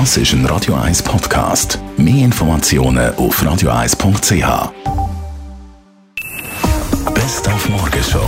Das 0.00 0.16
ist 0.16 0.32
ein 0.32 0.44
Radio 0.46 0.74
1 0.74 1.04
Podcast. 1.04 1.78
Mehr 1.96 2.24
Informationen 2.24 3.14
auf 3.14 3.40
radio1.ch. 3.40 4.72
Best 7.14 7.48
auf 7.48 7.68
Morgenshow 7.68 8.26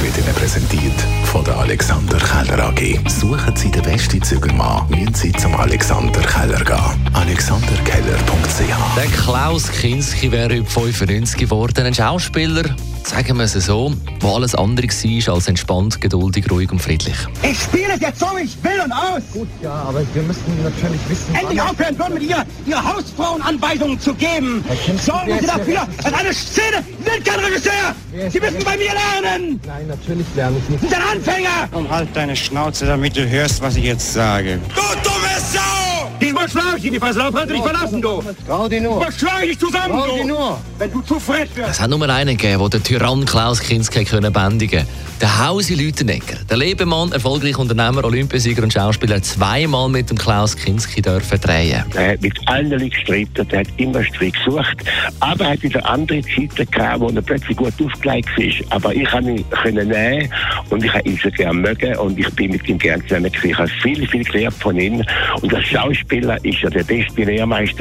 wird 0.00 0.16
Ihnen 0.16 0.34
präsentiert 0.36 0.94
von 1.24 1.44
der 1.44 1.56
Alexander 1.58 2.16
Keller 2.18 2.68
AG. 2.68 3.00
Suchen 3.08 3.56
Sie 3.56 3.72
den 3.72 3.82
besten 3.82 4.22
Zügelmann, 4.22 4.88
müssen 4.88 5.14
Sie 5.14 5.32
zum 5.32 5.56
Alexander 5.56 6.20
Keller 6.20 6.64
gehen. 6.64 7.10
AlexanderKeller.ch 7.12 8.96
Der 8.96 9.06
Klaus 9.20 9.72
Kinski 9.72 10.30
wäre 10.30 10.60
heute 10.60 10.70
95 10.70 11.36
geworden. 11.36 11.86
Ein 11.86 11.94
Schauspieler, 11.94 12.62
sagen 13.06 13.36
wir 13.36 13.44
es 13.44 13.52
so, 13.52 13.92
der 14.22 14.30
alles 14.30 14.54
andere 14.54 14.86
war 14.86 15.34
als 15.34 15.48
entspannt, 15.48 16.00
geduldig, 16.00 16.50
ruhig 16.50 16.70
und 16.72 16.80
friedlich. 16.80 17.14
Ich 17.42 17.60
spiele 17.60 17.94
es 17.94 18.00
jetzt 18.00 18.20
so, 18.20 18.26
wie 18.36 18.44
ich 18.44 18.56
will 18.62 18.80
und 18.84 18.92
aus. 18.92 19.22
Gut, 19.32 19.48
ja, 19.62 19.72
aber 19.72 20.02
wir 20.14 20.22
müssen 20.22 20.42
natürlich 20.62 21.00
wissen, 21.08 21.34
Endlich 21.34 21.60
aufhören 21.60 21.98
würden 21.98 22.14
mit 22.14 22.22
ihr, 22.22 22.44
ihr 22.66 22.84
Hausfrauenanweisungen 22.84 24.00
zu 24.00 24.14
geben. 24.14 24.64
Sorgen 25.02 25.38
Sie 25.40 25.46
dafür, 25.46 25.86
dass 26.02 26.12
eine 26.12 26.32
Szene 26.32 26.84
sind 27.04 27.24
kein 27.24 27.40
Regisseur. 27.40 27.94
Sie 28.30 28.40
müssen 28.40 28.64
bei 28.64 28.76
mir 28.76 28.92
lernen. 28.92 29.60
Nein, 29.66 29.86
natürlich 29.88 30.26
lerne 30.34 30.56
ich 30.58 30.68
nicht. 30.68 30.80
Sie 30.82 30.88
sind 30.88 30.98
ein 30.98 31.16
Anfänger. 31.18 31.68
Und 31.72 31.90
halt 31.90 32.08
deine 32.14 32.36
Schnauze, 32.36 32.86
damit 32.86 33.16
du 33.16 33.28
hörst, 33.28 33.60
was 33.60 33.76
ich 33.76 33.84
jetzt 33.84 34.12
sage. 34.12 34.58
Du 34.74 34.80
dumme 35.02 35.34
Sau! 35.52 35.94
Diesmal 36.34 36.48
schlage 36.48 36.76
ich 36.82 36.90
die 36.90 36.98
Fresse, 36.98 37.18
darauf 37.18 37.34
kannst 37.34 37.50
du 37.50 37.54
dich 37.54 37.62
verlassen, 37.62 38.02
du. 38.02 38.22
Trau 38.46 38.68
dich 38.68 38.82
nur. 38.82 39.00
Was 39.00 39.18
schlage 39.18 39.46
ich 39.46 39.58
zusammen, 39.58 39.90
Trau 39.90 40.06
dich 40.06 40.22
du. 40.22 40.28
nur. 40.28 40.58
Wenn 40.78 40.92
du 40.92 41.00
zu 41.02 41.20
frech 41.20 41.48
wirst. 41.54 41.70
Es 41.70 41.80
hat 41.80 41.90
nur 41.90 42.08
einen 42.08 42.36
gegeben, 42.36 42.58
der 42.58 42.68
den 42.68 42.82
Tyrann 42.82 43.24
Klaus 43.24 43.60
Kinski 43.60 44.04
können 44.04 44.32
bändigen 44.32 44.80
konnte. 44.80 45.20
Der 45.20 45.46
Hausi 45.46 45.74
Lütenegger. 45.74 46.36
Der 46.50 46.56
Lebemann, 46.56 47.12
erfolgreicher 47.12 47.60
Unternehmer, 47.60 48.04
Olympiasieger 48.04 48.64
und 48.64 48.72
Schauspieler, 48.72 49.16
hat 49.16 49.24
zweimal 49.24 49.88
mit 49.88 50.10
dem 50.10 50.18
Klaus 50.18 50.56
Kinski 50.56 51.00
dürfen 51.02 51.40
drehen. 51.40 51.84
Er 51.94 52.12
hat 52.12 52.20
mit 52.22 52.36
allen 52.46 52.90
gestritten, 52.90 53.46
er 53.50 53.60
hat 53.60 53.68
immer 53.76 54.02
Streit 54.02 54.34
gesucht. 54.44 54.76
Aber 55.20 55.44
er 55.44 55.50
hat 55.52 55.62
wieder 55.62 55.88
andere 55.88 56.20
Zeiten 56.22 56.68
gehabt, 56.70 57.00
wo 57.00 57.08
er 57.08 57.22
plötzlich 57.22 57.56
gut 57.56 57.72
aufgelegt 57.82 58.28
ist. 58.38 58.64
Aber 58.70 58.92
ich 58.92 59.10
habe 59.12 59.30
ihn 59.30 59.44
können 59.50 59.88
nehmen 59.88 60.28
und 60.70 60.84
ich 60.84 60.92
habe 60.92 61.08
ihn 61.08 61.18
so 61.22 61.30
gerne 61.30 61.60
mögen 61.60 61.96
und 61.98 62.18
ich 62.18 62.28
bin 62.30 62.50
mit 62.50 62.68
ihm 62.68 62.78
gerne 62.78 63.02
zusammen 63.06 63.30
gewesen. 63.30 63.50
Ich 63.50 63.58
habe 63.58 63.70
viel, 63.82 64.08
viel 64.08 64.24
gelernt 64.24 64.56
von 64.56 64.76
ihm. 64.76 65.04
Und 65.40 65.54
als 65.54 65.70
Schauspieler 66.24 66.44
ist 66.44 66.62
er 66.62 66.70
der 66.70 66.84
ich 67.62 67.74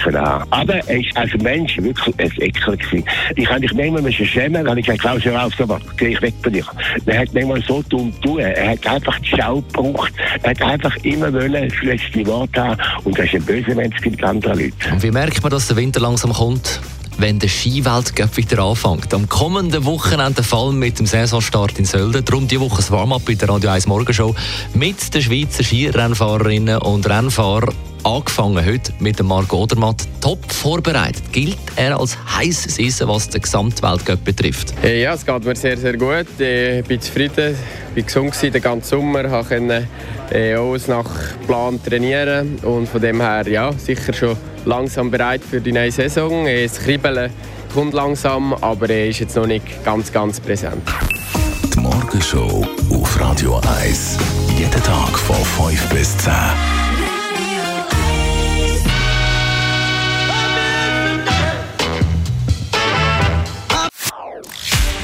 können 0.00 0.18
haben. 0.18 0.46
Aber 0.50 0.74
er 0.74 1.00
ist 1.00 1.16
als 1.16 1.34
Mensch 1.42 1.76
wirklich 1.78 2.14
Ekel 2.38 2.76
gewesen. 2.76 3.04
Ich 3.36 3.48
habe 3.48 3.60
nicht 3.60 3.74
mehr 3.74 3.90
müssen 3.90 4.26
schämen, 4.26 4.68
habe 4.68 4.80
ich 4.80 4.86
gesagt, 4.86 5.02
Klaus, 5.02 5.24
hör 5.24 5.44
auf, 5.44 5.52
was, 5.58 5.82
geh 5.96 6.08
ich 6.08 6.22
weg 6.22 6.34
von 6.42 6.52
dir. 6.52 6.64
Er 7.06 7.20
hat 7.20 7.34
nicht 7.34 7.48
mal 7.48 7.62
so 7.62 7.82
dumm 7.88 8.12
tun. 8.20 8.38
Er 8.40 8.70
hat 8.70 8.86
einfach 8.86 9.18
die 9.20 9.36
Schau 9.36 9.56
gebraucht. 9.60 10.12
Er 10.42 10.50
hat 10.50 10.62
einfach 10.62 10.96
immer 11.02 11.32
wollen, 11.32 11.68
das 11.68 11.82
letzte 11.82 12.26
Wort 12.26 12.56
haben. 12.56 12.80
Und 13.04 13.18
das 13.18 13.26
ist 13.26 13.34
ein 13.34 13.44
böser 13.44 13.74
Mensch 13.74 14.00
mit 14.04 14.22
anderen 14.22 14.58
Leuten. 14.58 14.92
Und 14.92 15.02
wie 15.02 15.10
merkt 15.10 15.42
man, 15.42 15.50
dass 15.50 15.68
der 15.68 15.76
Winter 15.76 16.00
langsam 16.00 16.32
kommt? 16.32 16.80
Wenn 17.18 17.40
der 17.40 17.48
Skiweltcup 17.48 18.36
wieder 18.36 18.62
anfängt. 18.62 19.12
Am 19.12 19.28
kommenden 19.28 19.84
Wochenende 19.84 20.44
Fall 20.44 20.72
mit 20.72 21.00
dem 21.00 21.06
Saisonstart 21.06 21.76
in 21.78 21.84
Sölden. 21.84 22.24
Darum 22.24 22.46
die 22.46 22.60
Woche 22.60 22.76
das 22.76 22.92
Warm-up 22.92 23.24
bei 23.26 23.34
der 23.34 23.48
Radio 23.48 23.70
1 23.70 23.88
Morgenshow 23.88 24.36
mit 24.74 25.12
den 25.12 25.22
Schweizer 25.22 25.64
Skirennfahrerinnen 25.64 26.78
und 26.78 27.08
Rennfahrern. 27.08 27.74
Angefangen 28.04 28.64
heute 28.64 28.92
mit 29.00 29.18
dem 29.18 29.26
Marc 29.26 29.52
Odermatt. 29.52 30.06
Top 30.20 30.50
vorbereitet. 30.52 31.22
Gilt 31.32 31.58
er 31.76 31.98
als 31.98 32.16
heißes 32.36 32.78
Eisen, 32.78 33.08
was 33.08 33.28
den 33.28 33.42
Gesamtweltcup 33.42 34.24
betrifft. 34.24 34.72
Äh, 34.82 35.02
Ja, 35.02 35.14
es 35.14 35.26
geht 35.26 35.44
mir 35.44 35.56
sehr, 35.56 35.76
sehr 35.76 35.96
gut. 35.96 36.26
Ich 36.38 36.84
bin 36.86 37.00
zufrieden, 37.00 37.56
ich 37.94 38.14
war 38.16 38.24
gesund 38.24 38.54
den 38.54 38.62
ganzen 38.62 38.88
Sommer, 38.88 39.24
konnte 39.42 39.86
äh, 40.30 40.54
alles 40.54 40.88
nach 40.88 41.06
Plan 41.46 41.82
trainieren 41.82 42.56
und 42.62 42.88
von 42.88 43.00
dem 43.00 43.20
her 43.20 43.46
ja, 43.48 43.72
sicher 43.72 44.12
schon 44.12 44.36
langsam 44.64 45.10
bereit 45.10 45.42
für 45.48 45.60
die 45.60 45.72
neue 45.72 45.90
Saison. 45.92 46.46
Äh, 46.46 46.66
Das 46.66 46.78
Kribbeln 46.78 47.30
kommt 47.74 47.94
langsam, 47.94 48.54
aber 48.54 48.88
er 48.90 49.08
ist 49.08 49.20
jetzt 49.20 49.36
noch 49.36 49.46
nicht 49.46 49.84
ganz, 49.84 50.12
ganz 50.12 50.40
präsent. 50.40 50.82
Die 51.74 51.80
Morgenshow 51.80 52.66
auf 52.90 53.20
Radio 53.20 53.60
1. 53.82 54.18
Jeden 54.56 54.82
Tag 54.82 55.18
von 55.18 55.36
5 55.70 55.88
bis 55.90 56.16
10. 56.18 56.32